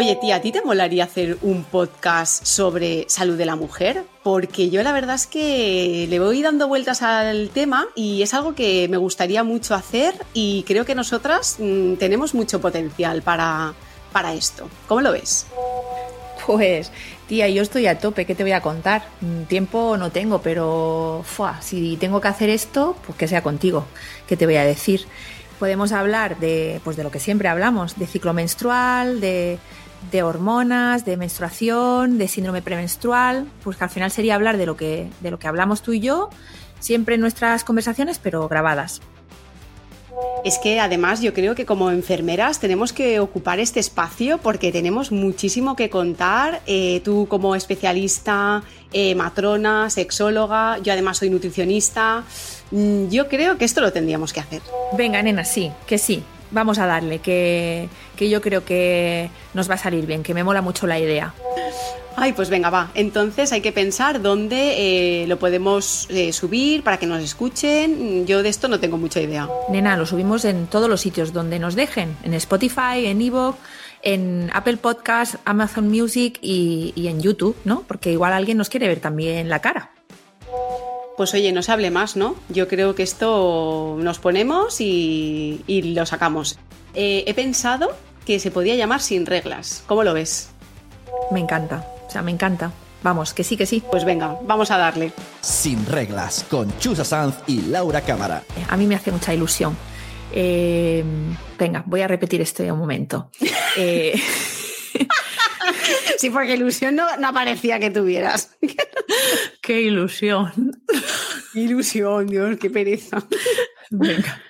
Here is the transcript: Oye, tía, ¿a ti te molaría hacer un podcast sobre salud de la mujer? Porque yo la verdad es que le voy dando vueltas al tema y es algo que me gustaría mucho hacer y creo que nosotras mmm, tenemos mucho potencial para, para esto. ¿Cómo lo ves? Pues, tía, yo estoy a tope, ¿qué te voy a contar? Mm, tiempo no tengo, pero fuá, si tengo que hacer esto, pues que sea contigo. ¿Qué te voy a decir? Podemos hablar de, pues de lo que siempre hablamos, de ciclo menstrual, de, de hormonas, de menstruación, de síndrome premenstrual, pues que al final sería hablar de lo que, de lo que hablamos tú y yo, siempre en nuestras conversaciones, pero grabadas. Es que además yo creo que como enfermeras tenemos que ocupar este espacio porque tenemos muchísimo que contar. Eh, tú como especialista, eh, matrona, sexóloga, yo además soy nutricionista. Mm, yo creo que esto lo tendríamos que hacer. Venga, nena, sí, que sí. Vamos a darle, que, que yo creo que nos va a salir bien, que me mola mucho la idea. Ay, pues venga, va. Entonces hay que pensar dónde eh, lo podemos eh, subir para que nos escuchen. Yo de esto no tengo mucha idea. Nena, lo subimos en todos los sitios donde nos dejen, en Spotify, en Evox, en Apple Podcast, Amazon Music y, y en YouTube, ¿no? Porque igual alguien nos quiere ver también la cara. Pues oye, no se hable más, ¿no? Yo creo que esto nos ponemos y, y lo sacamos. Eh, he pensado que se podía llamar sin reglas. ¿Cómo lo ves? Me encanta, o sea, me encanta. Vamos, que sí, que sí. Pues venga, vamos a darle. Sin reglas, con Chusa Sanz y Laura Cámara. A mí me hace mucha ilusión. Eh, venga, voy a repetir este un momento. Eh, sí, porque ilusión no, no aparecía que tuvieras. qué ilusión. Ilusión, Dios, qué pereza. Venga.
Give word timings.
Oye, 0.00 0.14
tía, 0.14 0.36
¿a 0.36 0.40
ti 0.40 0.52
te 0.52 0.62
molaría 0.62 1.02
hacer 1.02 1.38
un 1.42 1.64
podcast 1.64 2.44
sobre 2.46 3.04
salud 3.08 3.36
de 3.36 3.44
la 3.44 3.56
mujer? 3.56 4.04
Porque 4.22 4.70
yo 4.70 4.80
la 4.84 4.92
verdad 4.92 5.16
es 5.16 5.26
que 5.26 6.06
le 6.08 6.20
voy 6.20 6.40
dando 6.40 6.68
vueltas 6.68 7.02
al 7.02 7.50
tema 7.52 7.88
y 7.96 8.22
es 8.22 8.32
algo 8.32 8.54
que 8.54 8.86
me 8.86 8.96
gustaría 8.96 9.42
mucho 9.42 9.74
hacer 9.74 10.14
y 10.34 10.62
creo 10.68 10.84
que 10.84 10.94
nosotras 10.94 11.56
mmm, 11.58 11.94
tenemos 11.94 12.32
mucho 12.32 12.60
potencial 12.60 13.22
para, 13.22 13.74
para 14.12 14.34
esto. 14.34 14.68
¿Cómo 14.86 15.00
lo 15.00 15.10
ves? 15.10 15.48
Pues, 16.46 16.92
tía, 17.26 17.48
yo 17.48 17.62
estoy 17.62 17.88
a 17.88 17.98
tope, 17.98 18.24
¿qué 18.24 18.36
te 18.36 18.44
voy 18.44 18.52
a 18.52 18.60
contar? 18.60 19.02
Mm, 19.20 19.42
tiempo 19.48 19.96
no 19.96 20.12
tengo, 20.12 20.40
pero 20.40 21.24
fuá, 21.24 21.60
si 21.60 21.96
tengo 21.96 22.20
que 22.20 22.28
hacer 22.28 22.50
esto, 22.50 22.96
pues 23.04 23.18
que 23.18 23.26
sea 23.26 23.42
contigo. 23.42 23.84
¿Qué 24.28 24.36
te 24.36 24.46
voy 24.46 24.58
a 24.58 24.64
decir? 24.64 25.06
Podemos 25.58 25.90
hablar 25.90 26.38
de, 26.38 26.80
pues 26.84 26.96
de 26.96 27.02
lo 27.02 27.10
que 27.10 27.18
siempre 27.18 27.48
hablamos, 27.48 27.98
de 27.98 28.06
ciclo 28.06 28.32
menstrual, 28.32 29.20
de, 29.20 29.58
de 30.10 30.22
hormonas, 30.22 31.04
de 31.04 31.16
menstruación, 31.16 32.18
de 32.18 32.28
síndrome 32.28 32.62
premenstrual, 32.62 33.46
pues 33.62 33.76
que 33.76 33.84
al 33.84 33.90
final 33.90 34.10
sería 34.10 34.34
hablar 34.34 34.56
de 34.56 34.66
lo 34.66 34.76
que, 34.76 35.08
de 35.20 35.30
lo 35.30 35.38
que 35.38 35.48
hablamos 35.48 35.82
tú 35.82 35.92
y 35.92 36.00
yo, 36.00 36.30
siempre 36.80 37.16
en 37.16 37.20
nuestras 37.20 37.64
conversaciones, 37.64 38.18
pero 38.18 38.48
grabadas. 38.48 39.00
Es 40.44 40.58
que 40.58 40.80
además 40.80 41.20
yo 41.20 41.34
creo 41.34 41.54
que 41.54 41.66
como 41.66 41.90
enfermeras 41.90 42.60
tenemos 42.60 42.92
que 42.92 43.20
ocupar 43.20 43.60
este 43.60 43.80
espacio 43.80 44.38
porque 44.38 44.72
tenemos 44.72 45.12
muchísimo 45.12 45.76
que 45.76 45.90
contar. 45.90 46.62
Eh, 46.66 47.00
tú 47.04 47.26
como 47.28 47.54
especialista, 47.54 48.62
eh, 48.92 49.14
matrona, 49.14 49.90
sexóloga, 49.90 50.78
yo 50.78 50.92
además 50.92 51.18
soy 51.18 51.30
nutricionista. 51.30 52.24
Mm, 52.70 53.08
yo 53.08 53.28
creo 53.28 53.58
que 53.58 53.64
esto 53.64 53.80
lo 53.80 53.92
tendríamos 53.92 54.32
que 54.32 54.40
hacer. 54.40 54.62
Venga, 54.96 55.22
nena, 55.22 55.44
sí, 55.44 55.70
que 55.86 55.98
sí. 55.98 56.22
Vamos 56.50 56.78
a 56.78 56.86
darle, 56.86 57.18
que, 57.18 57.88
que 58.16 58.28
yo 58.28 58.40
creo 58.40 58.64
que 58.64 59.30
nos 59.54 59.70
va 59.70 59.74
a 59.74 59.78
salir 59.78 60.06
bien, 60.06 60.22
que 60.22 60.34
me 60.34 60.44
mola 60.44 60.62
mucho 60.62 60.86
la 60.86 60.98
idea. 60.98 61.34
Ay, 62.20 62.32
pues 62.32 62.50
venga, 62.50 62.68
va. 62.68 62.90
Entonces 62.94 63.52
hay 63.52 63.60
que 63.60 63.70
pensar 63.70 64.20
dónde 64.20 65.22
eh, 65.22 65.26
lo 65.28 65.38
podemos 65.38 66.08
eh, 66.10 66.32
subir 66.32 66.82
para 66.82 66.96
que 66.96 67.06
nos 67.06 67.22
escuchen. 67.22 68.26
Yo 68.26 68.42
de 68.42 68.48
esto 68.48 68.66
no 68.66 68.80
tengo 68.80 68.98
mucha 68.98 69.20
idea. 69.20 69.48
Nena, 69.68 69.96
lo 69.96 70.04
subimos 70.04 70.44
en 70.44 70.66
todos 70.66 70.88
los 70.90 71.00
sitios 71.00 71.32
donde 71.32 71.60
nos 71.60 71.76
dejen, 71.76 72.16
en 72.24 72.34
Spotify, 72.34 73.06
en 73.06 73.22
Evox, 73.22 73.56
en 74.02 74.50
Apple 74.52 74.78
Podcast, 74.78 75.36
Amazon 75.44 75.88
Music 75.88 76.38
y, 76.42 76.92
y 76.96 77.06
en 77.06 77.20
YouTube, 77.20 77.56
¿no? 77.64 77.84
Porque 77.86 78.10
igual 78.10 78.32
alguien 78.32 78.58
nos 78.58 78.68
quiere 78.68 78.88
ver 78.88 78.98
también 78.98 79.48
la 79.48 79.60
cara. 79.60 79.90
Pues 81.18 81.34
oye, 81.34 81.50
no 81.50 81.62
se 81.62 81.72
hable 81.72 81.90
más, 81.90 82.14
¿no? 82.14 82.36
Yo 82.48 82.68
creo 82.68 82.94
que 82.94 83.02
esto 83.02 83.96
nos 83.98 84.20
ponemos 84.20 84.80
y, 84.80 85.64
y 85.66 85.82
lo 85.92 86.06
sacamos. 86.06 86.60
Eh, 86.94 87.24
he 87.26 87.34
pensado 87.34 87.92
que 88.24 88.38
se 88.38 88.52
podía 88.52 88.76
llamar 88.76 89.00
sin 89.00 89.26
reglas. 89.26 89.82
¿Cómo 89.88 90.04
lo 90.04 90.14
ves? 90.14 90.50
Me 91.32 91.40
encanta, 91.40 91.84
o 92.06 92.08
sea, 92.08 92.22
me 92.22 92.30
encanta. 92.30 92.70
Vamos, 93.02 93.34
que 93.34 93.42
sí, 93.42 93.56
que 93.56 93.66
sí. 93.66 93.82
Pues 93.90 94.04
venga, 94.04 94.38
vamos 94.44 94.70
a 94.70 94.78
darle. 94.78 95.12
Sin 95.40 95.84
reglas, 95.86 96.46
con 96.48 96.78
Chusa 96.78 97.04
Sanz 97.04 97.34
y 97.48 97.62
Laura 97.62 98.00
Cámara. 98.02 98.44
A 98.68 98.76
mí 98.76 98.86
me 98.86 98.94
hace 98.94 99.10
mucha 99.10 99.34
ilusión. 99.34 99.76
Eh, 100.32 101.02
venga, 101.58 101.82
voy 101.84 102.02
a 102.02 102.06
repetir 102.06 102.40
este 102.40 102.70
un 102.70 102.78
momento. 102.78 103.32
Eh, 103.76 104.20
sí, 106.18 106.30
porque 106.30 106.54
ilusión 106.54 106.96
no, 106.96 107.16
no 107.16 107.28
aparecía 107.28 107.78
que 107.78 107.90
tuvieras. 107.90 108.56
qué 109.62 109.82
ilusión. 109.82 110.77
Ilusión, 111.54 112.26
Dios, 112.26 112.58
qué 112.58 112.70
pereza. 112.70 113.26
Venga. 113.90 114.42